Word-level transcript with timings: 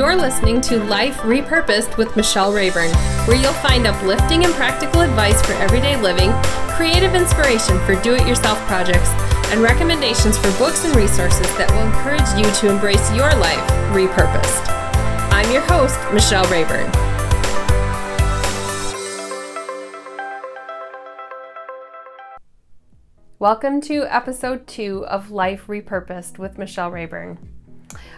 You're 0.00 0.16
listening 0.16 0.62
to 0.62 0.82
Life 0.84 1.18
Repurposed 1.18 1.98
with 1.98 2.16
Michelle 2.16 2.54
Rayburn, 2.54 2.90
where 3.26 3.36
you'll 3.36 3.52
find 3.52 3.86
uplifting 3.86 4.46
and 4.46 4.54
practical 4.54 5.02
advice 5.02 5.44
for 5.44 5.52
everyday 5.52 6.00
living, 6.00 6.32
creative 6.70 7.14
inspiration 7.14 7.78
for 7.80 8.00
do 8.00 8.14
it 8.14 8.26
yourself 8.26 8.58
projects, 8.60 9.10
and 9.52 9.60
recommendations 9.60 10.38
for 10.38 10.50
books 10.52 10.86
and 10.86 10.96
resources 10.96 11.46
that 11.58 11.70
will 11.72 11.82
encourage 11.82 12.24
you 12.34 12.50
to 12.60 12.72
embrace 12.72 13.10
your 13.10 13.28
life 13.34 13.60
repurposed. 13.92 14.70
I'm 15.32 15.52
your 15.52 15.60
host, 15.60 15.98
Michelle 16.14 16.50
Rayburn. 16.50 16.90
Welcome 23.38 23.82
to 23.82 24.06
episode 24.06 24.66
two 24.66 25.04
of 25.08 25.30
Life 25.30 25.66
Repurposed 25.66 26.38
with 26.38 26.56
Michelle 26.56 26.90
Rayburn. 26.90 27.59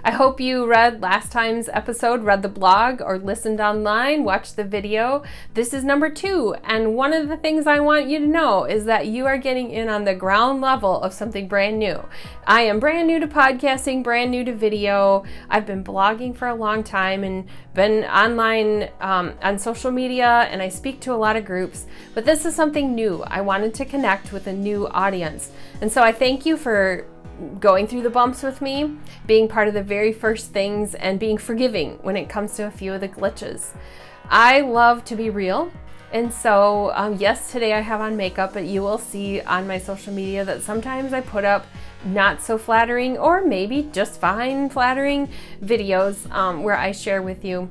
I 0.05 0.11
hope 0.11 0.41
you 0.41 0.67
read 0.67 1.01
last 1.01 1.31
time's 1.31 1.69
episode, 1.69 2.25
read 2.25 2.43
the 2.43 2.49
blog, 2.49 3.01
or 3.01 3.19
listened 3.19 3.61
online, 3.61 4.25
watched 4.25 4.57
the 4.57 4.65
video. 4.65 5.23
This 5.55 5.73
is 5.73 5.85
number 5.85 6.11
two, 6.11 6.57
and 6.65 6.97
one 6.97 7.13
of 7.13 7.29
the 7.29 7.37
things 7.37 7.69
I 7.69 7.79
want 7.79 8.09
you 8.09 8.19
to 8.19 8.27
know 8.27 8.65
is 8.65 8.85
that 8.87 9.07
you 9.07 9.27
are 9.27 9.39
getting 9.39 9.71
in 9.71 9.89
on 9.89 10.03
the 10.03 10.17
ground 10.17 10.61
level 10.61 11.01
of 11.01 11.13
something 11.13 11.47
brand 11.47 11.79
new. 11.79 12.05
I 12.49 12.63
am 12.63 12.81
brand 12.81 13.07
new 13.07 13.21
to 13.21 13.29
podcasting, 13.29 14.03
brand 14.03 14.33
new 14.33 14.45
to 14.45 14.53
video. 14.53 15.23
I've 15.49 15.67
been 15.67 15.85
blogging 15.85 16.35
for 16.35 16.49
a 16.49 16.55
long 16.57 16.83
time 16.83 17.23
and 17.23 17.47
been 17.73 18.03
online 18.03 18.91
um, 19.01 19.35
on 19.41 19.57
social 19.57 19.93
media, 19.93 20.49
and 20.51 20.61
I 20.61 20.69
speak 20.69 20.99
to 21.03 21.13
a 21.13 21.15
lot 21.15 21.37
of 21.37 21.45
groups, 21.45 21.87
but 22.13 22.25
this 22.25 22.45
is 22.45 22.57
something 22.57 22.97
new. 22.97 23.23
I 23.23 23.41
wanted 23.41 23.73
to 23.75 23.85
connect 23.85 24.33
with 24.33 24.49
a 24.49 24.53
new 24.53 24.89
audience. 24.89 25.53
And 25.81 25.93
so 25.93 26.03
I 26.03 26.11
thank 26.11 26.45
you 26.45 26.57
for 26.57 27.07
going 27.61 27.87
through 27.87 28.03
the 28.03 28.11
bumps 28.11 28.43
with 28.43 28.61
me, 28.61 28.97
being 29.27 29.49
part 29.49 29.69
of 29.69 29.75
the 29.75 29.83
very 29.83 30.13
first 30.13 30.53
things, 30.53 30.95
and 30.95 31.19
being 31.19 31.39
forgiving 31.39 31.99
when 32.03 32.17
it 32.17 32.29
comes 32.29 32.55
to 32.57 32.67
a 32.67 32.71
few 32.71 32.93
of 32.93 33.01
the 33.01 33.09
glitches. 33.09 33.71
I 34.29 34.61
love 34.61 35.05
to 35.07 35.17
be 35.17 35.31
real. 35.31 35.71
And 36.13 36.33
so, 36.33 36.93
um, 36.95 37.17
yes, 37.17 37.51
today 37.51 37.73
I 37.73 37.81
have 37.81 38.01
on 38.01 38.17
makeup, 38.17 38.53
but 38.53 38.65
you 38.65 38.83
will 38.83 38.99
see 38.99 39.41
on 39.41 39.67
my 39.67 39.79
social 39.79 40.13
media 40.13 40.45
that 40.45 40.63
sometimes 40.63 41.15
I 41.15 41.23
put 41.23 41.45
up 41.45 41.67
not 42.05 42.43
so 42.43 42.59
flattering 42.59 43.17
or 43.17 43.43
maybe 43.43 43.89
just 43.93 44.21
fine 44.21 44.69
flattering 44.69 45.29
videos 45.63 46.31
um, 46.31 46.63
where 46.63 46.77
I 46.77 46.93
share 46.93 47.23
with 47.23 47.45
you 47.45 47.71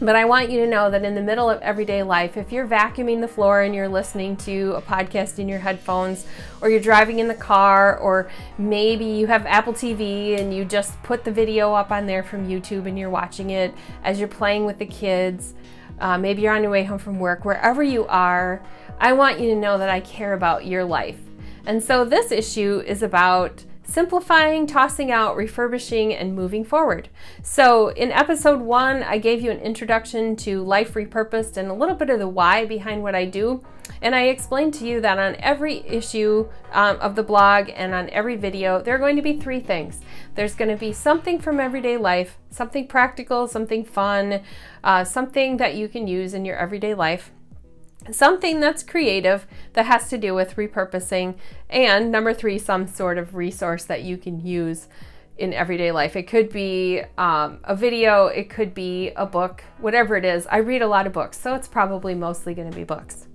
but 0.00 0.14
I 0.14 0.24
want 0.24 0.50
you 0.50 0.60
to 0.60 0.66
know 0.66 0.90
that 0.90 1.04
in 1.04 1.14
the 1.14 1.22
middle 1.22 1.48
of 1.48 1.60
everyday 1.62 2.02
life, 2.02 2.36
if 2.36 2.52
you're 2.52 2.66
vacuuming 2.66 3.20
the 3.20 3.28
floor 3.28 3.62
and 3.62 3.74
you're 3.74 3.88
listening 3.88 4.36
to 4.38 4.74
a 4.76 4.82
podcast 4.82 5.38
in 5.38 5.48
your 5.48 5.58
headphones, 5.58 6.26
or 6.60 6.68
you're 6.68 6.80
driving 6.80 7.18
in 7.18 7.28
the 7.28 7.34
car, 7.34 7.98
or 7.98 8.30
maybe 8.58 9.04
you 9.04 9.26
have 9.26 9.46
Apple 9.46 9.72
TV 9.72 10.38
and 10.38 10.54
you 10.54 10.64
just 10.64 11.02
put 11.02 11.24
the 11.24 11.32
video 11.32 11.72
up 11.72 11.90
on 11.90 12.06
there 12.06 12.22
from 12.22 12.46
YouTube 12.46 12.86
and 12.86 12.98
you're 12.98 13.10
watching 13.10 13.50
it 13.50 13.72
as 14.04 14.18
you're 14.18 14.28
playing 14.28 14.66
with 14.66 14.78
the 14.78 14.86
kids, 14.86 15.54
uh, 15.98 16.18
maybe 16.18 16.42
you're 16.42 16.54
on 16.54 16.62
your 16.62 16.72
way 16.72 16.84
home 16.84 16.98
from 16.98 17.18
work, 17.18 17.44
wherever 17.44 17.82
you 17.82 18.06
are, 18.06 18.62
I 18.98 19.12
want 19.14 19.40
you 19.40 19.48
to 19.50 19.56
know 19.56 19.78
that 19.78 19.88
I 19.88 20.00
care 20.00 20.34
about 20.34 20.66
your 20.66 20.84
life. 20.84 21.18
And 21.64 21.82
so 21.82 22.04
this 22.04 22.30
issue 22.30 22.82
is 22.86 23.02
about 23.02 23.64
simplifying, 23.86 24.66
tossing 24.66 25.10
out, 25.10 25.36
refurbishing, 25.36 26.12
and 26.12 26.34
moving 26.34 26.64
forward. 26.64 27.08
So, 27.42 27.88
in 27.88 28.12
episode 28.12 28.60
one, 28.60 29.02
I 29.02 29.18
gave 29.18 29.40
you 29.40 29.50
an 29.50 29.60
introduction 29.60 30.36
to 30.36 30.62
Life 30.62 30.94
Repurposed 30.94 31.56
and 31.56 31.68
a 31.68 31.74
little 31.74 31.94
bit 31.94 32.10
of 32.10 32.18
the 32.18 32.28
why 32.28 32.66
behind 32.66 33.02
what 33.02 33.14
I 33.14 33.24
do. 33.24 33.64
And 34.02 34.14
I 34.14 34.24
explained 34.24 34.74
to 34.74 34.86
you 34.86 35.00
that 35.00 35.18
on 35.18 35.36
every 35.36 35.86
issue 35.86 36.48
um, 36.72 36.98
of 36.98 37.14
the 37.14 37.22
blog 37.22 37.70
and 37.74 37.94
on 37.94 38.10
every 38.10 38.36
video, 38.36 38.82
there 38.82 38.94
are 38.94 38.98
going 38.98 39.16
to 39.16 39.22
be 39.22 39.38
three 39.38 39.60
things. 39.60 40.00
There's 40.34 40.54
going 40.54 40.70
to 40.70 40.76
be 40.76 40.92
something 40.92 41.38
from 41.38 41.60
everyday 41.60 41.96
life, 41.96 42.36
something 42.50 42.88
practical, 42.88 43.46
something 43.46 43.84
fun, 43.84 44.42
uh, 44.82 45.04
something 45.04 45.56
that 45.58 45.76
you 45.76 45.88
can 45.88 46.06
use 46.06 46.34
in 46.34 46.44
your 46.44 46.56
everyday 46.56 46.94
life 46.94 47.30
something 48.10 48.60
that's 48.60 48.82
creative 48.82 49.46
that 49.74 49.86
has 49.86 50.08
to 50.10 50.18
do 50.18 50.34
with 50.34 50.56
repurposing, 50.56 51.36
and 51.68 52.10
number 52.10 52.32
three, 52.32 52.58
some 52.58 52.86
sort 52.86 53.18
of 53.18 53.34
resource 53.34 53.84
that 53.84 54.02
you 54.02 54.16
can 54.16 54.44
use 54.44 54.88
in 55.38 55.52
everyday 55.52 55.92
life. 55.92 56.16
It 56.16 56.24
could 56.24 56.50
be 56.50 57.02
um, 57.18 57.58
a 57.64 57.76
video, 57.76 58.26
it 58.26 58.48
could 58.48 58.74
be 58.74 59.10
a 59.16 59.26
book, 59.26 59.62
whatever 59.78 60.16
it 60.16 60.24
is. 60.24 60.46
I 60.46 60.58
read 60.58 60.82
a 60.82 60.88
lot 60.88 61.06
of 61.06 61.12
books, 61.12 61.38
so 61.38 61.54
it's 61.54 61.68
probably 61.68 62.14
mostly 62.14 62.54
going 62.54 62.70
to 62.70 62.76
be 62.76 62.84
books. 62.84 63.28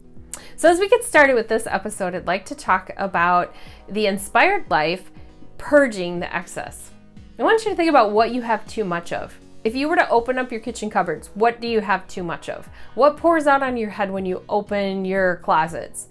So, 0.55 0.69
as 0.69 0.79
we 0.79 0.89
get 0.89 1.03
started 1.03 1.35
with 1.35 1.47
this 1.47 1.67
episode, 1.67 2.15
I'd 2.15 2.27
like 2.27 2.45
to 2.45 2.55
talk 2.55 2.91
about 2.97 3.55
the 3.89 4.07
inspired 4.07 4.69
life 4.69 5.11
purging 5.57 6.19
the 6.19 6.35
excess. 6.35 6.91
I 7.39 7.43
want 7.43 7.63
you 7.63 7.71
to 7.71 7.75
think 7.75 7.89
about 7.89 8.11
what 8.11 8.31
you 8.31 8.41
have 8.41 8.67
too 8.67 8.83
much 8.83 9.13
of. 9.13 9.37
If 9.63 9.75
you 9.75 9.87
were 9.87 9.95
to 9.95 10.09
open 10.09 10.39
up 10.39 10.51
your 10.51 10.59
kitchen 10.59 10.89
cupboards, 10.89 11.29
what 11.35 11.61
do 11.61 11.67
you 11.67 11.81
have 11.81 12.07
too 12.07 12.23
much 12.23 12.49
of? 12.49 12.67
What 12.95 13.17
pours 13.17 13.45
out 13.45 13.61
on 13.61 13.77
your 13.77 13.91
head 13.91 14.09
when 14.11 14.25
you 14.25 14.43
open 14.49 15.05
your 15.05 15.35
closets? 15.37 16.07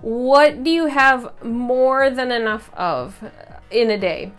What 0.00 0.62
do 0.62 0.70
you 0.70 0.86
have 0.86 1.42
more 1.42 2.08
than 2.08 2.30
enough 2.30 2.72
of 2.74 3.18
in 3.72 3.90
a 3.90 3.98
day? 3.98 4.30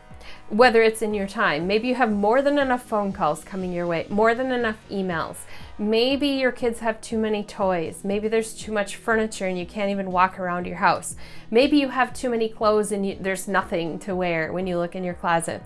Whether 0.47 0.81
it's 0.83 1.01
in 1.01 1.13
your 1.13 1.27
time, 1.27 1.67
maybe 1.67 1.89
you 1.89 1.95
have 1.95 2.11
more 2.11 2.41
than 2.41 2.57
enough 2.57 2.83
phone 2.83 3.11
calls 3.11 3.43
coming 3.43 3.73
your 3.73 3.87
way, 3.87 4.05
more 4.09 4.33
than 4.33 4.51
enough 4.51 4.77
emails. 4.89 5.37
Maybe 5.77 6.27
your 6.27 6.51
kids 6.53 6.79
have 6.79 7.01
too 7.01 7.17
many 7.17 7.43
toys. 7.43 8.01
Maybe 8.05 8.29
there's 8.29 8.53
too 8.53 8.71
much 8.71 8.95
furniture 8.95 9.47
and 9.47 9.59
you 9.59 9.65
can't 9.65 9.89
even 9.89 10.11
walk 10.11 10.39
around 10.39 10.65
your 10.65 10.77
house. 10.77 11.15
Maybe 11.51 11.77
you 11.77 11.89
have 11.89 12.13
too 12.13 12.29
many 12.29 12.47
clothes 12.47 12.93
and 12.93 13.05
you, 13.05 13.17
there's 13.19 13.49
nothing 13.49 13.99
to 13.99 14.15
wear 14.15 14.53
when 14.53 14.65
you 14.65 14.77
look 14.77 14.95
in 14.95 15.03
your 15.03 15.15
closet. 15.15 15.61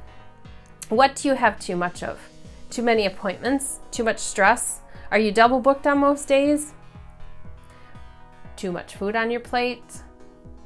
What 0.88 1.16
do 1.18 1.28
you 1.28 1.36
have 1.36 1.60
too 1.60 1.76
much 1.76 2.02
of? 2.02 2.20
Too 2.70 2.84
many 2.84 3.08
appointments? 3.08 3.80
Too 3.90 4.04
much 4.04 4.20
stress? 4.20 4.82
Are 5.10 5.18
you 5.18 5.32
double 5.32 5.60
booked 5.60 5.88
on 5.88 6.00
most 6.00 6.28
days? 6.28 6.74
Too 8.56 8.72
much 8.72 8.96
food 8.96 9.16
on 9.16 9.32
your 9.32 9.40
plate? 9.40 10.04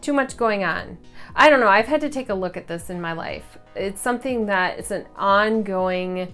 Too 0.02 0.12
much 0.12 0.36
going 0.36 0.66
on? 0.66 0.98
I 1.34 1.50
don't 1.50 1.62
know. 1.62 1.70
I've 1.70 1.88
had 1.88 2.02
to 2.02 2.10
take 2.10 2.30
a 2.30 2.34
look 2.34 2.58
at 2.58 2.68
this 2.68 2.90
in 2.90 3.00
my 3.00 3.14
life. 3.14 3.58
It's 3.74 4.02
something 4.02 4.48
that 4.48 4.80
it's 4.80 4.92
an 4.92 5.06
ongoing 5.16 6.34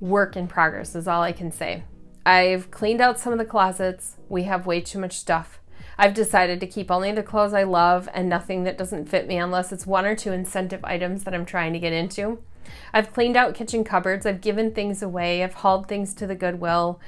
work 0.00 0.36
in 0.36 0.48
progress, 0.48 0.94
is 0.94 1.06
all 1.06 1.22
I 1.22 1.32
can 1.32 1.52
say. 1.52 1.84
I've 2.24 2.70
cleaned 2.70 3.02
out 3.02 3.18
some 3.18 3.32
of 3.34 3.38
the 3.38 3.44
closets. 3.44 4.16
We 4.30 4.44
have 4.44 4.66
way 4.66 4.80
too 4.80 4.98
much 4.98 5.18
stuff. 5.18 5.60
I've 5.98 6.14
decided 6.14 6.60
to 6.60 6.66
keep 6.66 6.90
only 6.90 7.12
the 7.12 7.22
clothes 7.22 7.52
I 7.52 7.64
love 7.64 8.08
and 8.14 8.28
nothing 8.28 8.64
that 8.64 8.78
doesn't 8.78 9.10
fit 9.10 9.28
me 9.28 9.36
unless 9.36 9.70
it's 9.70 9.86
one 9.86 10.06
or 10.06 10.16
two 10.16 10.32
incentive 10.32 10.82
items 10.82 11.24
that 11.24 11.34
I'm 11.34 11.44
trying 11.44 11.74
to 11.74 11.78
get 11.78 11.92
into. 11.92 12.42
I've 12.92 13.12
cleaned 13.12 13.36
out 13.36 13.54
kitchen 13.54 13.84
cupboards, 13.84 14.26
I've 14.26 14.40
given 14.40 14.72
things 14.72 15.02
away, 15.02 15.42
I've 15.42 15.54
hauled 15.54 15.88
things 15.88 16.14
to 16.14 16.26
the 16.26 16.34
Goodwill. 16.34 17.00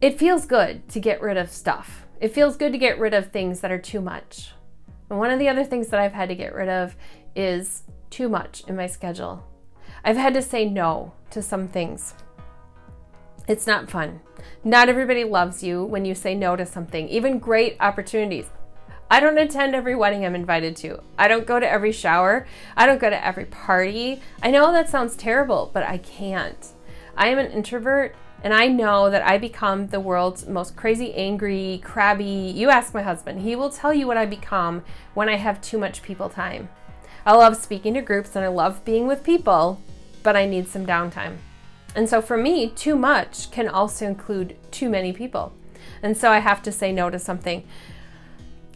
It 0.00 0.18
feels 0.18 0.46
good 0.46 0.88
to 0.90 1.00
get 1.00 1.22
rid 1.22 1.36
of 1.36 1.50
stuff. 1.50 2.06
It 2.20 2.34
feels 2.34 2.56
good 2.56 2.72
to 2.72 2.78
get 2.78 2.98
rid 2.98 3.14
of 3.14 3.30
things 3.30 3.60
that 3.60 3.72
are 3.72 3.78
too 3.78 4.00
much. 4.00 4.52
And 5.10 5.18
one 5.18 5.30
of 5.30 5.38
the 5.38 5.48
other 5.48 5.64
things 5.64 5.88
that 5.88 6.00
I've 6.00 6.12
had 6.12 6.28
to 6.28 6.34
get 6.34 6.54
rid 6.54 6.68
of 6.68 6.96
is 7.36 7.84
too 8.10 8.28
much 8.28 8.62
in 8.68 8.76
my 8.76 8.86
schedule. 8.86 9.44
I've 10.04 10.16
had 10.16 10.34
to 10.34 10.42
say 10.42 10.68
no 10.68 11.12
to 11.30 11.42
some 11.42 11.68
things. 11.68 12.14
It's 13.46 13.66
not 13.66 13.90
fun. 13.90 14.20
Not 14.62 14.88
everybody 14.88 15.24
loves 15.24 15.62
you 15.62 15.84
when 15.84 16.04
you 16.04 16.14
say 16.14 16.34
no 16.34 16.56
to 16.56 16.64
something, 16.64 17.08
even 17.08 17.38
great 17.38 17.76
opportunities. 17.80 18.46
I 19.14 19.20
don't 19.20 19.38
attend 19.38 19.76
every 19.76 19.94
wedding 19.94 20.26
I'm 20.26 20.34
invited 20.34 20.74
to. 20.78 21.00
I 21.16 21.28
don't 21.28 21.46
go 21.46 21.60
to 21.60 21.70
every 21.70 21.92
shower. 21.92 22.48
I 22.76 22.84
don't 22.84 23.00
go 23.00 23.08
to 23.08 23.24
every 23.24 23.44
party. 23.44 24.20
I 24.42 24.50
know 24.50 24.72
that 24.72 24.88
sounds 24.88 25.14
terrible, 25.14 25.70
but 25.72 25.84
I 25.84 25.98
can't. 25.98 26.72
I 27.16 27.28
am 27.28 27.38
an 27.38 27.52
introvert 27.52 28.16
and 28.42 28.52
I 28.52 28.66
know 28.66 29.10
that 29.10 29.24
I 29.24 29.38
become 29.38 29.86
the 29.86 30.00
world's 30.00 30.48
most 30.48 30.74
crazy, 30.74 31.14
angry, 31.14 31.80
crabby. 31.84 32.24
You 32.24 32.70
ask 32.70 32.92
my 32.92 33.02
husband, 33.02 33.42
he 33.42 33.54
will 33.54 33.70
tell 33.70 33.94
you 33.94 34.08
what 34.08 34.16
I 34.16 34.26
become 34.26 34.82
when 35.14 35.28
I 35.28 35.36
have 35.36 35.62
too 35.62 35.78
much 35.78 36.02
people 36.02 36.28
time. 36.28 36.68
I 37.24 37.36
love 37.36 37.56
speaking 37.56 37.94
to 37.94 38.02
groups 38.02 38.34
and 38.34 38.44
I 38.44 38.48
love 38.48 38.84
being 38.84 39.06
with 39.06 39.22
people, 39.22 39.80
but 40.24 40.34
I 40.34 40.44
need 40.44 40.66
some 40.66 40.86
downtime. 40.86 41.36
And 41.94 42.08
so 42.08 42.20
for 42.20 42.36
me, 42.36 42.68
too 42.68 42.96
much 42.96 43.52
can 43.52 43.68
also 43.68 44.06
include 44.06 44.56
too 44.72 44.90
many 44.90 45.12
people. 45.12 45.52
And 46.02 46.16
so 46.16 46.32
I 46.32 46.40
have 46.40 46.62
to 46.64 46.72
say 46.72 46.90
no 46.90 47.10
to 47.10 47.18
something. 47.20 47.62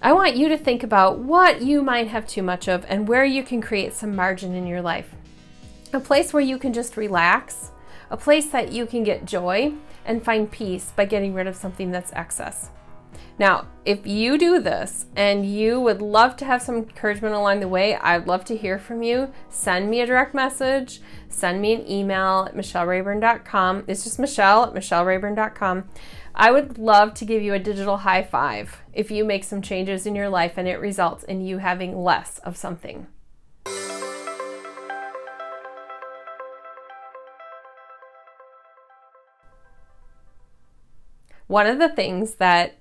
I 0.00 0.12
want 0.12 0.36
you 0.36 0.48
to 0.48 0.56
think 0.56 0.84
about 0.84 1.18
what 1.18 1.60
you 1.60 1.82
might 1.82 2.06
have 2.06 2.26
too 2.26 2.42
much 2.42 2.68
of 2.68 2.84
and 2.88 3.08
where 3.08 3.24
you 3.24 3.42
can 3.42 3.60
create 3.60 3.92
some 3.92 4.14
margin 4.14 4.54
in 4.54 4.66
your 4.66 4.80
life. 4.80 5.12
A 5.92 5.98
place 5.98 6.32
where 6.32 6.42
you 6.42 6.56
can 6.56 6.72
just 6.72 6.96
relax, 6.96 7.72
a 8.08 8.16
place 8.16 8.46
that 8.50 8.70
you 8.70 8.86
can 8.86 9.02
get 9.02 9.24
joy 9.24 9.72
and 10.04 10.24
find 10.24 10.50
peace 10.50 10.92
by 10.94 11.04
getting 11.04 11.34
rid 11.34 11.48
of 11.48 11.56
something 11.56 11.90
that's 11.90 12.12
excess. 12.12 12.70
Now, 13.40 13.66
if 13.84 14.06
you 14.06 14.38
do 14.38 14.60
this 14.60 15.06
and 15.16 15.46
you 15.46 15.80
would 15.80 16.02
love 16.02 16.36
to 16.36 16.44
have 16.44 16.62
some 16.62 16.76
encouragement 16.76 17.34
along 17.34 17.60
the 17.60 17.68
way, 17.68 17.96
I'd 17.96 18.26
love 18.26 18.44
to 18.46 18.56
hear 18.56 18.78
from 18.78 19.02
you. 19.02 19.32
Send 19.48 19.90
me 19.90 20.00
a 20.00 20.06
direct 20.06 20.34
message, 20.34 21.00
send 21.28 21.60
me 21.60 21.72
an 21.74 21.88
email 21.88 22.46
at 22.48 22.56
michellerayburn.com. 22.56 23.84
It's 23.86 24.04
just 24.04 24.18
michelle 24.18 24.64
at 24.64 24.74
michellerayburn.com. 24.74 25.88
I 26.40 26.52
would 26.52 26.78
love 26.78 27.14
to 27.14 27.24
give 27.24 27.42
you 27.42 27.52
a 27.52 27.58
digital 27.58 27.98
high 27.98 28.22
five 28.22 28.82
if 28.92 29.10
you 29.10 29.24
make 29.24 29.42
some 29.42 29.60
changes 29.60 30.06
in 30.06 30.14
your 30.14 30.28
life 30.28 30.54
and 30.56 30.68
it 30.68 30.76
results 30.78 31.24
in 31.24 31.40
you 31.40 31.58
having 31.58 32.02
less 32.02 32.38
of 32.38 32.56
something. 32.56 33.08
one 41.48 41.66
of 41.66 41.78
the 41.78 41.88
things 41.88 42.34
that 42.36 42.76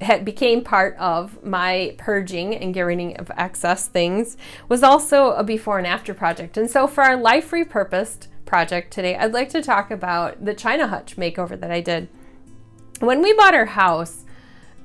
had 0.00 0.24
became 0.24 0.64
part 0.64 0.96
of 0.96 1.44
my 1.44 1.94
purging 1.98 2.54
and 2.56 2.72
getting 2.72 3.08
rid 3.08 3.20
of 3.20 3.30
excess 3.36 3.86
things 3.86 4.38
was 4.68 4.82
also 4.82 5.32
a 5.32 5.44
before 5.44 5.76
and 5.76 5.86
after 5.86 6.14
project. 6.14 6.56
And 6.56 6.70
so 6.70 6.86
for 6.86 7.04
our 7.04 7.16
life 7.16 7.50
repurposed 7.50 8.28
project 8.46 8.92
today, 8.92 9.16
I'd 9.16 9.34
like 9.34 9.50
to 9.50 9.60
talk 9.60 9.90
about 9.90 10.42
the 10.42 10.54
China 10.54 10.86
Hutch 10.86 11.16
makeover 11.16 11.60
that 11.60 11.70
I 11.70 11.82
did. 11.82 12.08
When 13.00 13.20
we 13.22 13.32
bought 13.32 13.54
our 13.54 13.64
house 13.64 14.24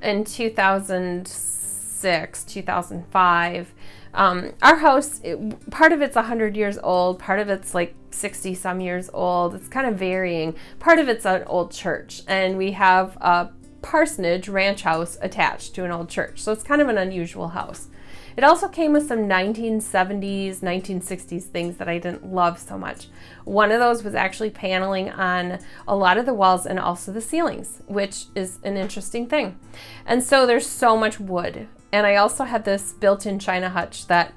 in 0.00 0.24
2006, 0.24 2.44
2005, 2.44 3.74
um, 4.14 4.54
our 4.62 4.76
house, 4.76 5.20
it, 5.22 5.70
part 5.70 5.92
of 5.92 6.00
it's 6.00 6.16
100 6.16 6.56
years 6.56 6.78
old, 6.82 7.18
part 7.18 7.40
of 7.40 7.50
it's 7.50 7.74
like 7.74 7.94
60 8.10 8.54
some 8.54 8.80
years 8.80 9.10
old. 9.12 9.54
It's 9.54 9.68
kind 9.68 9.86
of 9.86 9.98
varying. 9.98 10.54
Part 10.78 10.98
of 10.98 11.10
it's 11.10 11.26
an 11.26 11.44
old 11.44 11.72
church, 11.72 12.22
and 12.26 12.56
we 12.56 12.72
have 12.72 13.18
a 13.18 13.50
parsonage 13.82 14.48
ranch 14.48 14.80
house 14.80 15.18
attached 15.20 15.74
to 15.74 15.84
an 15.84 15.90
old 15.90 16.08
church. 16.08 16.40
So 16.40 16.52
it's 16.52 16.62
kind 16.62 16.80
of 16.80 16.88
an 16.88 16.96
unusual 16.96 17.48
house. 17.48 17.88
It 18.36 18.44
also 18.44 18.68
came 18.68 18.92
with 18.92 19.08
some 19.08 19.20
1970s, 19.20 20.60
1960s 20.60 21.44
things 21.44 21.78
that 21.78 21.88
I 21.88 21.98
didn't 21.98 22.34
love 22.34 22.58
so 22.58 22.76
much. 22.76 23.08
One 23.44 23.72
of 23.72 23.80
those 23.80 24.04
was 24.04 24.14
actually 24.14 24.50
paneling 24.50 25.10
on 25.10 25.58
a 25.88 25.96
lot 25.96 26.18
of 26.18 26.26
the 26.26 26.34
walls 26.34 26.66
and 26.66 26.78
also 26.78 27.12
the 27.12 27.22
ceilings, 27.22 27.80
which 27.86 28.26
is 28.34 28.58
an 28.62 28.76
interesting 28.76 29.26
thing. 29.26 29.58
And 30.04 30.22
so 30.22 30.46
there's 30.46 30.66
so 30.66 30.98
much 30.98 31.18
wood. 31.18 31.66
And 31.92 32.06
I 32.06 32.16
also 32.16 32.44
had 32.44 32.66
this 32.66 32.92
built 32.92 33.24
in 33.24 33.38
China 33.38 33.70
hutch 33.70 34.06
that 34.08 34.34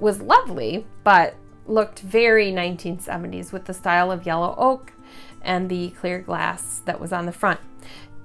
was 0.00 0.20
lovely, 0.20 0.84
but 1.04 1.36
looked 1.66 2.00
very 2.00 2.50
1970s 2.50 3.52
with 3.52 3.66
the 3.66 3.74
style 3.74 4.10
of 4.10 4.26
yellow 4.26 4.54
oak 4.58 4.92
and 5.42 5.68
the 5.68 5.90
clear 5.90 6.20
glass 6.20 6.82
that 6.86 7.00
was 7.00 7.12
on 7.12 7.26
the 7.26 7.32
front. 7.32 7.60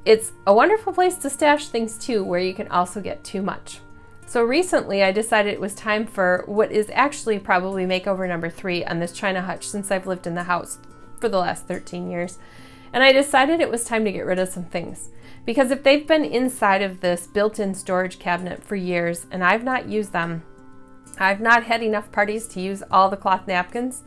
It's 0.05 0.31
a 0.47 0.53
wonderful 0.55 0.91
place 0.91 1.17
to 1.17 1.29
stash 1.29 1.67
things 1.67 1.99
too, 1.99 2.23
where 2.23 2.39
you 2.39 2.55
can 2.55 2.67
also 2.69 2.99
get 2.99 3.23
too 3.23 3.43
much. 3.43 3.79
So 4.25 4.43
recently, 4.43 5.03
I 5.03 5.11
decided 5.11 5.53
it 5.53 5.61
was 5.61 5.75
time 5.75 6.07
for 6.07 6.43
what 6.47 6.71
is 6.71 6.89
actually 6.93 7.37
probably 7.37 7.85
makeover 7.85 8.27
number 8.27 8.49
three 8.49 8.83
on 8.83 8.99
this 8.99 9.11
China 9.11 9.41
hutch 9.41 9.67
since 9.67 9.91
I've 9.91 10.07
lived 10.07 10.25
in 10.25 10.33
the 10.33 10.43
house 10.43 10.79
for 11.19 11.29
the 11.29 11.37
last 11.37 11.67
13 11.67 12.09
years. 12.09 12.39
And 12.91 13.03
I 13.03 13.11
decided 13.11 13.59
it 13.59 13.69
was 13.69 13.83
time 13.83 14.05
to 14.05 14.11
get 14.11 14.25
rid 14.25 14.39
of 14.39 14.49
some 14.49 14.65
things. 14.65 15.09
Because 15.45 15.71
if 15.71 15.83
they've 15.83 16.07
been 16.07 16.25
inside 16.25 16.81
of 16.81 17.01
this 17.01 17.27
built 17.27 17.59
in 17.59 17.75
storage 17.75 18.17
cabinet 18.17 18.63
for 18.63 18.75
years 18.75 19.25
and 19.29 19.43
I've 19.43 19.63
not 19.63 19.87
used 19.87 20.13
them, 20.13 20.43
I've 21.19 21.39
not 21.39 21.63
had 21.63 21.83
enough 21.83 22.11
parties 22.11 22.47
to 22.47 22.59
use 22.59 22.83
all 22.89 23.09
the 23.09 23.17
cloth 23.17 23.47
napkins. 23.47 24.03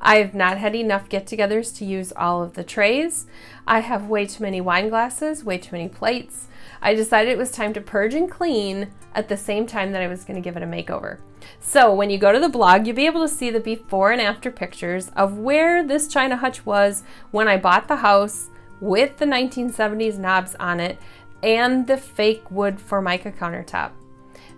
I've 0.00 0.34
not 0.34 0.58
had 0.58 0.74
enough 0.74 1.08
get 1.08 1.26
togethers 1.26 1.76
to 1.78 1.84
use 1.84 2.12
all 2.16 2.42
of 2.42 2.54
the 2.54 2.64
trays. 2.64 3.26
I 3.66 3.80
have 3.80 4.08
way 4.08 4.26
too 4.26 4.42
many 4.42 4.60
wine 4.60 4.88
glasses, 4.88 5.44
way 5.44 5.58
too 5.58 5.76
many 5.76 5.88
plates. 5.88 6.48
I 6.80 6.94
decided 6.94 7.32
it 7.32 7.38
was 7.38 7.50
time 7.50 7.72
to 7.74 7.80
purge 7.80 8.14
and 8.14 8.30
clean 8.30 8.88
at 9.14 9.28
the 9.28 9.36
same 9.36 9.66
time 9.66 9.92
that 9.92 10.02
I 10.02 10.08
was 10.08 10.24
going 10.24 10.36
to 10.36 10.44
give 10.44 10.56
it 10.56 10.62
a 10.62 10.66
makeover. 10.66 11.18
So, 11.60 11.94
when 11.94 12.10
you 12.10 12.18
go 12.18 12.32
to 12.32 12.40
the 12.40 12.48
blog, 12.48 12.86
you'll 12.86 12.96
be 12.96 13.06
able 13.06 13.22
to 13.22 13.32
see 13.32 13.50
the 13.50 13.60
before 13.60 14.12
and 14.12 14.20
after 14.20 14.50
pictures 14.50 15.10
of 15.16 15.38
where 15.38 15.82
this 15.82 16.08
China 16.08 16.36
hutch 16.36 16.66
was 16.66 17.02
when 17.30 17.48
I 17.48 17.56
bought 17.56 17.88
the 17.88 17.96
house 17.96 18.50
with 18.80 19.18
the 19.18 19.24
1970s 19.24 20.18
knobs 20.18 20.54
on 20.56 20.80
it 20.80 20.98
and 21.42 21.86
the 21.86 21.96
fake 21.96 22.50
wood 22.50 22.80
formica 22.80 23.32
countertop. 23.32 23.92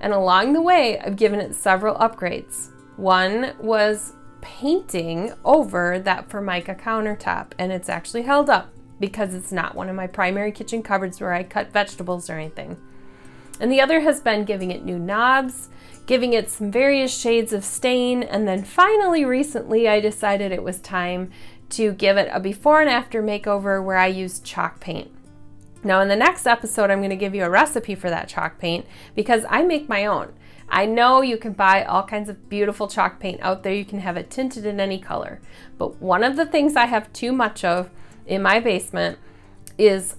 And 0.01 0.13
along 0.13 0.53
the 0.53 0.63
way, 0.63 0.99
I've 0.99 1.17
given 1.17 1.41
it 1.41 1.55
several 1.55 1.95
upgrades. 1.97 2.71
One 2.97 3.55
was 3.59 4.15
painting 4.41 5.33
over 5.45 5.99
that 5.99 6.31
Formica 6.31 6.75
countertop, 6.75 7.53
and 7.59 7.73
it's 7.73 7.89
actually 7.89 8.23
held 8.23 8.49
up 8.49 8.73
because 8.99 9.35
it's 9.35 9.53
not 9.53 9.75
one 9.75 9.89
of 9.89 9.97
my 9.97 10.07
primary 10.07 10.53
kitchen 10.53 10.83
cupboards 10.83 11.21
where 11.21 11.33
I 11.33 11.43
cut 11.43 11.73
vegetables 11.73 12.29
or 12.29 12.35
anything. 12.35 12.77
And 13.59 13.71
the 13.71 13.81
other 13.81 14.01
has 14.01 14.21
been 14.21 14.45
giving 14.45 14.71
it 14.71 14.85
new 14.85 14.99
knobs, 14.99 15.69
giving 16.07 16.33
it 16.33 16.51
some 16.51 16.71
various 16.71 17.17
shades 17.17 17.53
of 17.53 17.65
stain, 17.65 18.23
and 18.23 18.49
then 18.49 18.65
finally, 18.65 19.25
recently, 19.25 19.89
I 19.89 20.01
decided 20.01 20.51
it 20.51 20.63
was 20.63 20.81
time 20.81 21.31
to 21.71 21.93
give 21.93 22.17
it 22.17 22.29
a 22.33 22.41
before 22.41 22.81
and 22.81 22.91
after 22.91 23.23
makeover 23.23 23.85
where 23.85 23.97
I 23.97 24.07
used 24.07 24.45
chalk 24.45 24.81
paint. 24.81 25.11
Now, 25.83 26.01
in 26.01 26.09
the 26.09 26.17
next 26.17 26.47
episode, 26.47 26.91
I'm 26.91 26.99
going 26.99 27.11
to 27.11 27.17
give 27.17 27.35
you 27.35 27.45
a 27.45 27.51
recipe 27.51 27.95
for 27.95 28.11
that 28.11 28.29
chalk 28.29 28.59
paint 28.59 28.87
because 29.15 29.45
I 29.49 29.63
make 29.63 29.89
my 29.89 30.05
own. 30.05 30.35
I 30.69 30.87
know 30.87 31.21
you 31.21 31.37
can 31.37 31.53
buy 31.53 31.85
all 31.85 32.05
kinds 32.05 32.29
of 32.29 32.49
beautiful 32.49 32.87
chalk 32.87 33.19
paint 33.19 33.41
out 33.41 33.63
there. 33.63 33.73
You 33.73 33.85
can 33.85 34.01
have 34.01 34.17
it 34.17 34.31
tinted 34.31 34.67
in 34.67 34.79
any 34.79 34.99
color. 34.99 35.41
But 35.79 35.97
one 36.01 36.23
of 36.23 36.37
the 36.37 36.47
things 36.47 36.77
I 36.77 36.87
have 36.87 37.13
too 37.13 37.33
much 37.33 37.65
of 37.65 37.91
in 38.27 38.43
my 38.43 38.61
basement 38.61 39.19
is 39.79 40.17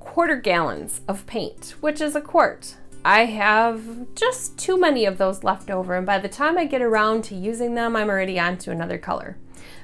quarter 0.00 0.36
gallons 0.36 1.02
of 1.06 1.26
paint, 1.26 1.74
which 1.80 2.00
is 2.00 2.16
a 2.16 2.20
quart. 2.20 2.76
I 3.04 3.24
have 3.24 4.14
just 4.14 4.58
too 4.58 4.78
many 4.78 5.06
of 5.06 5.16
those 5.16 5.42
left 5.42 5.70
over, 5.70 5.96
and 5.96 6.04
by 6.04 6.18
the 6.18 6.28
time 6.28 6.58
I 6.58 6.66
get 6.66 6.82
around 6.82 7.24
to 7.24 7.34
using 7.34 7.74
them, 7.74 7.96
I'm 7.96 8.10
already 8.10 8.38
on 8.38 8.58
to 8.58 8.70
another 8.70 8.98
color. 8.98 9.38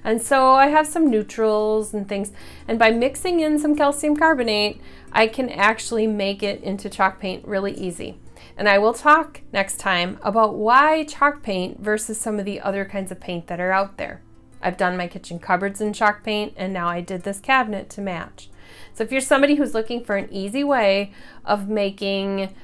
And 0.04 0.22
so 0.22 0.52
I 0.52 0.68
have 0.68 0.86
some 0.86 1.10
neutrals 1.10 1.94
and 1.94 2.08
things. 2.08 2.32
And 2.68 2.78
by 2.78 2.90
mixing 2.90 3.40
in 3.40 3.58
some 3.58 3.74
calcium 3.74 4.16
carbonate, 4.16 4.80
I 5.12 5.26
can 5.26 5.48
actually 5.48 6.06
make 6.06 6.42
it 6.42 6.62
into 6.62 6.90
chalk 6.90 7.18
paint 7.18 7.46
really 7.46 7.72
easy. 7.72 8.20
And 8.56 8.68
I 8.68 8.78
will 8.78 8.94
talk 8.94 9.40
next 9.52 9.78
time 9.78 10.18
about 10.22 10.54
why 10.54 11.04
chalk 11.04 11.42
paint 11.42 11.80
versus 11.80 12.20
some 12.20 12.38
of 12.38 12.44
the 12.44 12.60
other 12.60 12.84
kinds 12.84 13.10
of 13.10 13.20
paint 13.20 13.46
that 13.46 13.60
are 13.60 13.72
out 13.72 13.96
there. 13.96 14.20
I've 14.62 14.76
done 14.76 14.96
my 14.96 15.08
kitchen 15.08 15.38
cupboards 15.38 15.80
in 15.80 15.92
chalk 15.92 16.22
paint, 16.22 16.54
and 16.56 16.72
now 16.72 16.88
I 16.88 17.00
did 17.00 17.22
this 17.22 17.40
cabinet 17.40 17.88
to 17.90 18.00
match. 18.00 18.50
So 18.94 19.04
if 19.04 19.12
you're 19.12 19.20
somebody 19.20 19.56
who's 19.56 19.74
looking 19.74 20.04
for 20.04 20.16
an 20.16 20.32
easy 20.32 20.64
way 20.64 21.12
of 21.44 21.68
making 21.68 22.54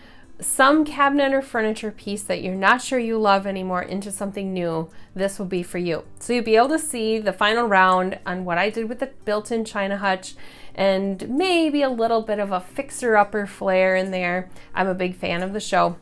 some 0.43 0.85
cabinet 0.85 1.33
or 1.33 1.43
furniture 1.43 1.91
piece 1.91 2.23
that 2.23 2.43
you're 2.43 2.55
not 2.55 2.83
sure 2.83 2.99
you 2.99 3.19
love 3.19 3.47
anymore 3.47 3.83
into 3.83 4.11
something 4.11 4.53
new, 4.53 4.91
this 5.15 5.39
will 5.39 5.47
be 5.47 5.63
for 5.63 5.79
you. 5.79 6.05
So 6.19 6.33
you'll 6.33 6.45
be 6.45 6.57
able 6.57 6.69
to 6.71 6.79
see 6.79 7.19
the 7.19 7.33
final 7.33 7.67
round 7.67 8.19
on 8.27 8.45
what 8.45 8.59
I 8.59 8.71
did 8.71 8.89
with 8.89 8.99
the 8.99 9.11
built-in 9.25 9.65
China 9.65 9.97
hutch 9.97 10.35
and 10.75 11.29
maybe 11.29 11.83
a 11.83 11.91
little 11.91 12.23
bit 12.23 12.39
of 12.39 12.53
a 12.53 12.61
fixer-upper 12.61 13.47
flair 13.47 13.97
in 13.97 14.11
there. 14.11 14.51
I'm 14.75 14.89
a 14.89 14.95
big 14.95 15.15
fan 15.17 15.43
of 15.43 15.53
the 15.53 15.61
show. 15.61 15.97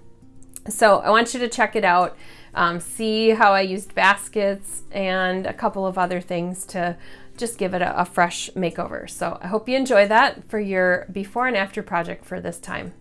So 0.69 0.99
I 0.99 1.11
want 1.11 1.33
you 1.35 1.41
to 1.41 1.49
check 1.49 1.75
it 1.75 1.85
out. 1.85 2.17
Um, 2.55 2.81
see 2.81 3.31
how 3.31 3.53
I 3.53 3.61
used 3.61 3.95
baskets 3.95 4.83
and 4.91 5.47
a 5.47 5.53
couple 5.53 5.87
of 5.87 5.97
other 5.97 6.21
things 6.21 6.65
to 6.67 6.97
just 7.37 7.59
give 7.59 7.75
it 7.75 7.83
a, 7.83 8.01
a 8.01 8.05
fresh 8.05 8.51
makeover. 8.51 9.09
So 9.09 9.39
I 9.41 9.47
hope 9.47 9.69
you 9.69 9.77
enjoy 9.77 10.07
that 10.09 10.49
for 10.49 10.59
your 10.59 11.07
before 11.13 11.47
and 11.47 11.57
after 11.57 11.83
project 11.83 12.25
for 12.25 12.41
this 12.41 12.59
time. 12.59 12.93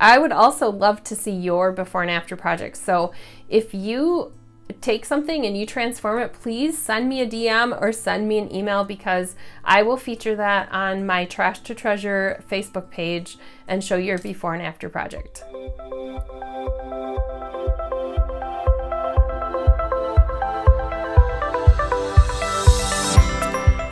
I 0.00 0.18
would 0.18 0.32
also 0.32 0.70
love 0.70 1.04
to 1.04 1.14
see 1.14 1.30
your 1.30 1.70
before 1.72 2.02
and 2.02 2.10
after 2.10 2.34
projects. 2.34 2.80
So 2.80 3.12
if 3.48 3.74
you 3.74 4.32
take 4.80 5.04
something 5.04 5.44
and 5.44 5.56
you 5.56 5.66
transform 5.66 6.20
it, 6.20 6.32
please 6.32 6.78
send 6.78 7.08
me 7.08 7.20
a 7.20 7.26
DM 7.26 7.78
or 7.80 7.92
send 7.92 8.26
me 8.26 8.38
an 8.38 8.54
email 8.54 8.84
because 8.84 9.36
I 9.62 9.82
will 9.82 9.98
feature 9.98 10.34
that 10.36 10.72
on 10.72 11.04
my 11.06 11.26
Trash 11.26 11.60
to 11.60 11.74
Treasure 11.74 12.42
Facebook 12.50 12.90
page 12.90 13.36
and 13.68 13.84
show 13.84 13.96
your 13.96 14.18
before 14.18 14.54
and 14.54 14.62
after 14.62 14.88
project. 14.88 15.44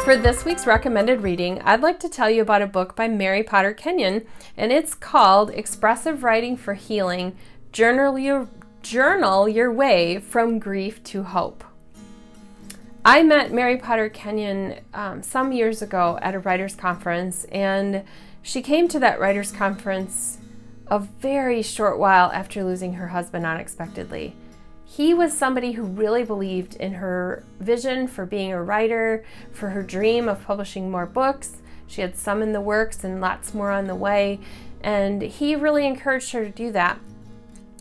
For 0.08 0.16
this 0.16 0.46
week's 0.46 0.66
recommended 0.66 1.20
reading, 1.20 1.60
I'd 1.60 1.82
like 1.82 2.00
to 2.00 2.08
tell 2.08 2.30
you 2.30 2.40
about 2.40 2.62
a 2.62 2.66
book 2.66 2.96
by 2.96 3.08
Mary 3.08 3.42
Potter 3.42 3.74
Kenyon, 3.74 4.24
and 4.56 4.72
it's 4.72 4.94
called 4.94 5.50
Expressive 5.50 6.24
Writing 6.24 6.56
for 6.56 6.72
Healing 6.72 7.36
Journal 7.72 8.18
Your, 8.18 8.48
Journal 8.80 9.46
Your 9.50 9.70
Way 9.70 10.18
from 10.18 10.58
Grief 10.58 11.04
to 11.04 11.24
Hope. 11.24 11.62
I 13.04 13.22
met 13.22 13.52
Mary 13.52 13.76
Potter 13.76 14.08
Kenyon 14.08 14.80
um, 14.94 15.22
some 15.22 15.52
years 15.52 15.82
ago 15.82 16.18
at 16.22 16.34
a 16.34 16.38
writer's 16.38 16.74
conference, 16.74 17.44
and 17.52 18.02
she 18.40 18.62
came 18.62 18.88
to 18.88 18.98
that 19.00 19.20
writer's 19.20 19.52
conference 19.52 20.38
a 20.86 21.00
very 21.00 21.60
short 21.60 21.98
while 21.98 22.32
after 22.32 22.64
losing 22.64 22.94
her 22.94 23.08
husband 23.08 23.44
unexpectedly 23.44 24.34
he 24.90 25.12
was 25.12 25.36
somebody 25.36 25.72
who 25.72 25.82
really 25.82 26.24
believed 26.24 26.74
in 26.76 26.94
her 26.94 27.44
vision 27.60 28.08
for 28.08 28.24
being 28.24 28.52
a 28.52 28.62
writer, 28.62 29.22
for 29.52 29.68
her 29.70 29.82
dream 29.82 30.30
of 30.30 30.42
publishing 30.42 30.90
more 30.90 31.04
books. 31.04 31.58
She 31.86 32.00
had 32.00 32.16
some 32.16 32.40
in 32.42 32.52
the 32.52 32.60
works 32.60 33.04
and 33.04 33.20
lots 33.20 33.52
more 33.52 33.70
on 33.70 33.86
the 33.86 33.94
way, 33.94 34.40
and 34.80 35.20
he 35.20 35.54
really 35.54 35.86
encouraged 35.86 36.32
her 36.32 36.42
to 36.42 36.50
do 36.50 36.72
that. 36.72 36.98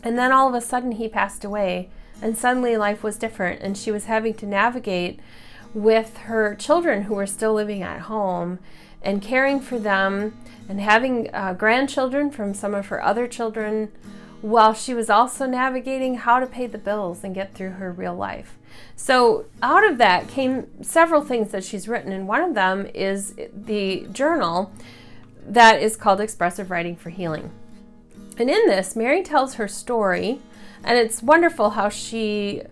And 0.04 0.18
then 0.18 0.32
all 0.32 0.48
of 0.48 0.54
a 0.54 0.60
sudden, 0.60 0.92
he 0.92 1.08
passed 1.08 1.46
away, 1.46 1.88
and 2.20 2.36
suddenly 2.36 2.76
life 2.76 3.02
was 3.02 3.16
different, 3.16 3.62
and 3.62 3.76
she 3.76 3.90
was 3.90 4.04
having 4.04 4.34
to 4.34 4.46
navigate 4.46 5.18
with 5.72 6.18
her 6.18 6.54
children 6.54 7.04
who 7.04 7.14
were 7.14 7.26
still 7.26 7.54
living 7.54 7.82
at 7.82 8.02
home 8.02 8.58
and 9.00 9.22
caring 9.22 9.60
for 9.60 9.78
them 9.78 10.36
and 10.68 10.78
having 10.78 11.32
uh, 11.34 11.54
grandchildren 11.54 12.30
from 12.30 12.52
some 12.52 12.74
of 12.74 12.88
her 12.88 13.02
other 13.02 13.26
children 13.26 13.90
while 14.40 14.72
she 14.72 14.94
was 14.94 15.10
also 15.10 15.46
navigating 15.46 16.16
how 16.16 16.38
to 16.38 16.46
pay 16.46 16.66
the 16.66 16.78
bills 16.78 17.24
and 17.24 17.34
get 17.34 17.54
through 17.54 17.72
her 17.72 17.92
real 17.92 18.14
life. 18.14 18.56
So, 18.94 19.46
out 19.62 19.84
of 19.88 19.98
that 19.98 20.28
came 20.28 20.66
several 20.82 21.22
things 21.22 21.50
that 21.50 21.64
she's 21.64 21.88
written, 21.88 22.12
and 22.12 22.28
one 22.28 22.42
of 22.42 22.54
them 22.54 22.86
is 22.94 23.34
the 23.52 24.06
journal 24.12 24.72
that 25.46 25.82
is 25.82 25.96
called 25.96 26.20
Expressive 26.20 26.70
Writing 26.70 26.94
for 26.94 27.10
Healing. 27.10 27.50
And 28.36 28.48
in 28.48 28.66
this, 28.66 28.94
Mary 28.94 29.22
tells 29.22 29.54
her 29.54 29.66
story, 29.66 30.40
and 30.84 30.98
it's 30.98 31.22
wonderful 31.22 31.70
how 31.70 31.88
she 31.88 32.62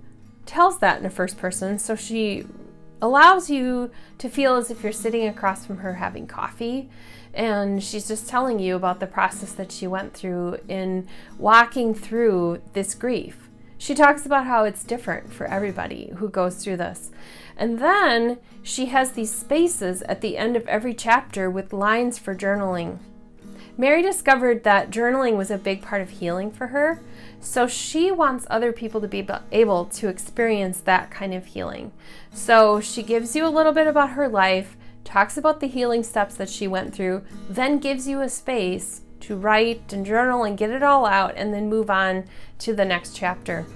tells 0.44 0.78
that 0.78 1.00
in 1.00 1.06
a 1.06 1.10
first 1.10 1.38
person. 1.38 1.78
So 1.78 1.96
she 1.96 2.46
allows 3.00 3.50
you 3.50 3.90
to 4.18 4.28
feel 4.28 4.56
as 4.56 4.70
if 4.70 4.82
you're 4.82 4.92
sitting 4.92 5.26
across 5.26 5.66
from 5.66 5.78
her 5.78 5.94
having 5.94 6.26
coffee 6.26 6.88
and 7.36 7.84
she's 7.84 8.08
just 8.08 8.28
telling 8.28 8.58
you 8.58 8.74
about 8.74 8.98
the 8.98 9.06
process 9.06 9.52
that 9.52 9.70
she 9.70 9.86
went 9.86 10.14
through 10.14 10.58
in 10.68 11.06
walking 11.38 11.94
through 11.94 12.62
this 12.72 12.94
grief. 12.94 13.50
She 13.76 13.94
talks 13.94 14.24
about 14.24 14.46
how 14.46 14.64
it's 14.64 14.82
different 14.82 15.30
for 15.30 15.46
everybody 15.46 16.12
who 16.16 16.30
goes 16.30 16.56
through 16.56 16.78
this. 16.78 17.10
And 17.58 17.78
then 17.78 18.38
she 18.62 18.86
has 18.86 19.12
these 19.12 19.34
spaces 19.34 20.00
at 20.02 20.22
the 20.22 20.38
end 20.38 20.56
of 20.56 20.66
every 20.66 20.94
chapter 20.94 21.50
with 21.50 21.74
lines 21.74 22.18
for 22.18 22.34
journaling. 22.34 22.98
Mary 23.78 24.00
discovered 24.00 24.64
that 24.64 24.90
journaling 24.90 25.36
was 25.36 25.50
a 25.50 25.58
big 25.58 25.82
part 25.82 26.00
of 26.00 26.08
healing 26.08 26.50
for 26.50 26.68
her, 26.68 27.02
so 27.40 27.66
she 27.66 28.10
wants 28.10 28.46
other 28.48 28.72
people 28.72 29.02
to 29.02 29.08
be 29.08 29.26
able 29.52 29.84
to 29.84 30.08
experience 30.08 30.80
that 30.80 31.10
kind 31.10 31.34
of 31.34 31.44
healing. 31.46 31.92
So 32.32 32.80
she 32.80 33.02
gives 33.02 33.36
you 33.36 33.46
a 33.46 33.50
little 33.50 33.72
bit 33.72 33.86
about 33.86 34.10
her 34.10 34.28
life, 34.28 34.76
talks 35.04 35.36
about 35.36 35.60
the 35.60 35.66
healing 35.66 36.02
steps 36.02 36.36
that 36.36 36.48
she 36.48 36.66
went 36.66 36.94
through, 36.94 37.22
then 37.50 37.78
gives 37.78 38.08
you 38.08 38.22
a 38.22 38.30
space 38.30 39.02
to 39.20 39.36
write 39.36 39.92
and 39.92 40.06
journal 40.06 40.44
and 40.44 40.56
get 40.56 40.70
it 40.70 40.82
all 40.82 41.04
out 41.04 41.34
and 41.36 41.52
then 41.52 41.68
move 41.68 41.90
on 41.90 42.24
to 42.60 42.74
the 42.74 42.84
next 42.84 43.14
chapter. 43.14 43.66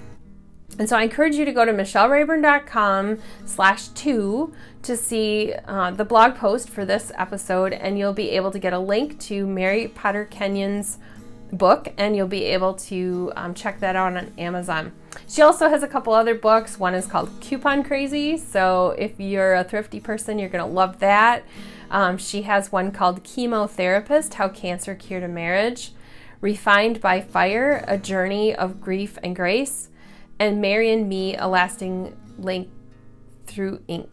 And 0.79 0.87
so 0.87 0.97
I 0.97 1.03
encourage 1.03 1.35
you 1.35 1.45
to 1.45 1.51
go 1.51 1.65
to 1.65 1.73
michellerayburn.com 1.73 3.19
slash 3.45 3.89
two 3.89 4.53
to 4.83 4.97
see 4.97 5.53
uh, 5.67 5.91
the 5.91 6.05
blog 6.05 6.35
post 6.35 6.69
for 6.69 6.85
this 6.85 7.11
episode, 7.17 7.73
and 7.73 7.99
you'll 7.99 8.13
be 8.13 8.31
able 8.31 8.51
to 8.51 8.59
get 8.59 8.73
a 8.73 8.79
link 8.79 9.19
to 9.21 9.45
Mary 9.45 9.87
Potter 9.89 10.27
Kenyon's 10.29 10.97
book, 11.51 11.93
and 11.97 12.15
you'll 12.15 12.27
be 12.27 12.45
able 12.45 12.73
to 12.73 13.31
um, 13.35 13.53
check 13.53 13.79
that 13.81 13.95
out 13.95 14.15
on 14.15 14.33
Amazon. 14.37 14.91
She 15.27 15.41
also 15.41 15.69
has 15.69 15.83
a 15.83 15.87
couple 15.87 16.13
other 16.13 16.33
books. 16.35 16.79
One 16.79 16.93
is 16.95 17.05
called 17.05 17.29
Coupon 17.41 17.83
Crazy, 17.83 18.37
so 18.37 18.95
if 18.97 19.19
you're 19.19 19.55
a 19.55 19.63
thrifty 19.63 19.99
person, 19.99 20.39
you're 20.39 20.49
going 20.49 20.65
to 20.65 20.71
love 20.71 20.99
that. 20.99 21.43
Um, 21.91 22.17
she 22.17 22.43
has 22.43 22.71
one 22.71 22.91
called 22.91 23.23
Chemotherapist 23.23 24.35
How 24.35 24.47
Cancer 24.47 24.95
Cured 24.95 25.23
a 25.23 25.27
Marriage, 25.27 25.91
Refined 26.39 27.01
by 27.01 27.21
Fire 27.21 27.83
A 27.87 27.97
Journey 27.97 28.55
of 28.55 28.81
Grief 28.81 29.19
and 29.21 29.35
Grace, 29.35 29.89
and 30.39 30.61
Mary 30.61 30.91
and 30.91 31.07
Me 31.07 31.35
A 31.37 31.47
Lasting 31.47 32.17
Link 32.37 32.69
Through 33.45 33.81
Ink. 33.87 34.09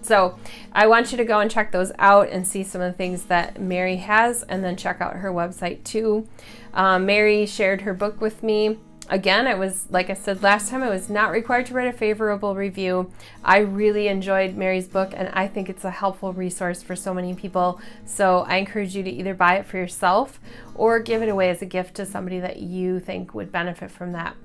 So 0.00 0.38
I 0.72 0.86
want 0.86 1.10
you 1.10 1.18
to 1.18 1.24
go 1.24 1.40
and 1.40 1.50
check 1.50 1.72
those 1.72 1.92
out 1.98 2.28
and 2.30 2.46
see 2.46 2.62
some 2.64 2.80
of 2.80 2.90
the 2.90 2.96
things 2.96 3.24
that 3.24 3.60
Mary 3.60 3.96
has, 3.96 4.42
and 4.44 4.64
then 4.64 4.76
check 4.76 5.00
out 5.00 5.16
her 5.16 5.30
website 5.30 5.84
too. 5.84 6.26
Um, 6.72 7.04
Mary 7.04 7.44
shared 7.46 7.82
her 7.82 7.92
book 7.92 8.20
with 8.20 8.42
me. 8.42 8.78
Again, 9.10 9.46
I 9.46 9.54
was, 9.54 9.86
like 9.90 10.10
I 10.10 10.14
said 10.14 10.42
last 10.42 10.68
time, 10.68 10.82
I 10.82 10.90
was 10.90 11.08
not 11.08 11.30
required 11.30 11.64
to 11.66 11.74
write 11.74 11.88
a 11.88 11.96
favorable 11.96 12.54
review. 12.54 13.10
I 13.42 13.58
really 13.58 14.06
enjoyed 14.06 14.54
Mary's 14.54 14.86
book, 14.86 15.12
and 15.16 15.30
I 15.30 15.48
think 15.48 15.70
it's 15.70 15.84
a 15.84 15.90
helpful 15.90 16.34
resource 16.34 16.82
for 16.82 16.94
so 16.94 17.14
many 17.14 17.34
people. 17.34 17.80
So 18.04 18.40
I 18.46 18.56
encourage 18.56 18.94
you 18.94 19.02
to 19.02 19.10
either 19.10 19.32
buy 19.34 19.56
it 19.56 19.66
for 19.66 19.78
yourself 19.78 20.38
or 20.74 21.00
give 21.00 21.22
it 21.22 21.30
away 21.30 21.48
as 21.48 21.62
a 21.62 21.66
gift 21.66 21.94
to 21.96 22.06
somebody 22.06 22.38
that 22.40 22.58
you 22.58 23.00
think 23.00 23.34
would 23.34 23.50
benefit 23.50 23.90
from 23.90 24.12
that. 24.12 24.36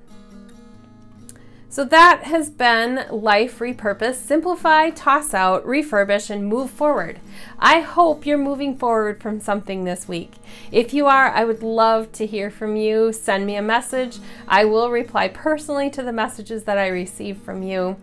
So 1.74 1.84
that 1.86 2.22
has 2.22 2.50
been 2.50 3.04
Life 3.10 3.58
Repurpose 3.58 4.14
Simplify, 4.14 4.90
Toss 4.90 5.34
Out, 5.34 5.66
Refurbish, 5.66 6.30
and 6.30 6.46
Move 6.46 6.70
Forward. 6.70 7.18
I 7.58 7.80
hope 7.80 8.24
you're 8.24 8.38
moving 8.38 8.78
forward 8.78 9.20
from 9.20 9.40
something 9.40 9.82
this 9.82 10.06
week. 10.06 10.34
If 10.70 10.94
you 10.94 11.06
are, 11.06 11.30
I 11.30 11.42
would 11.42 11.64
love 11.64 12.12
to 12.12 12.26
hear 12.26 12.48
from 12.48 12.76
you. 12.76 13.12
Send 13.12 13.44
me 13.44 13.56
a 13.56 13.60
message. 13.60 14.18
I 14.46 14.64
will 14.66 14.88
reply 14.88 15.26
personally 15.26 15.90
to 15.90 16.04
the 16.04 16.12
messages 16.12 16.62
that 16.62 16.78
I 16.78 16.86
receive 16.86 17.38
from 17.38 17.64
you. 17.64 17.96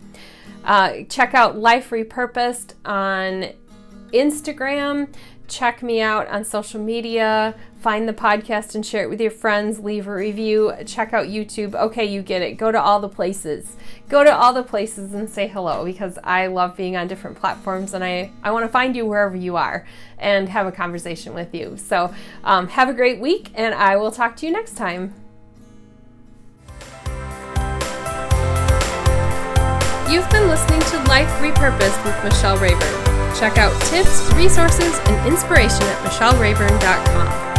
Uh, 0.64 1.04
check 1.08 1.32
out 1.32 1.56
Life 1.56 1.88
Repurposed 1.88 2.74
on 2.84 3.54
Instagram 4.12 5.08
check 5.52 5.82
me 5.82 6.00
out 6.00 6.26
on 6.28 6.44
social 6.44 6.80
media, 6.80 7.54
find 7.82 8.08
the 8.08 8.12
podcast 8.12 8.76
and 8.76 8.86
share 8.86 9.02
it 9.02 9.10
with 9.10 9.20
your 9.20 9.30
friends, 9.30 9.80
leave 9.80 10.06
a 10.06 10.14
review, 10.14 10.72
check 10.86 11.12
out 11.12 11.26
YouTube. 11.26 11.74
Okay, 11.74 12.04
you 12.04 12.22
get 12.22 12.40
it. 12.40 12.52
Go 12.52 12.70
to 12.70 12.80
all 12.80 13.00
the 13.00 13.08
places. 13.08 13.76
Go 14.08 14.22
to 14.22 14.34
all 14.34 14.52
the 14.52 14.62
places 14.62 15.12
and 15.12 15.28
say 15.28 15.48
hello 15.48 15.84
because 15.84 16.16
I 16.22 16.46
love 16.46 16.76
being 16.76 16.96
on 16.96 17.08
different 17.08 17.38
platforms 17.38 17.92
and 17.92 18.04
I, 18.04 18.30
I 18.42 18.52
want 18.52 18.64
to 18.64 18.68
find 18.68 18.94
you 18.94 19.04
wherever 19.04 19.36
you 19.36 19.56
are 19.56 19.84
and 20.18 20.48
have 20.48 20.66
a 20.66 20.72
conversation 20.72 21.34
with 21.34 21.52
you. 21.54 21.76
So, 21.76 22.14
um, 22.44 22.68
have 22.68 22.88
a 22.88 22.94
great 22.94 23.20
week 23.20 23.50
and 23.54 23.74
I 23.74 23.96
will 23.96 24.12
talk 24.12 24.36
to 24.36 24.46
you 24.46 24.52
next 24.52 24.76
time. 24.76 25.14
You've 30.08 30.28
been 30.30 30.46
listening 30.46 30.80
to 30.80 30.98
Life 31.08 31.30
Repurposed 31.40 32.04
with 32.04 32.22
Michelle 32.22 32.58
Rayburn. 32.58 33.12
Check 33.34 33.58
out 33.58 33.72
tips, 33.86 34.30
resources, 34.34 35.00
and 35.06 35.26
inspiration 35.26 35.82
at 35.82 35.98
michellerayburn.com. 36.04 37.51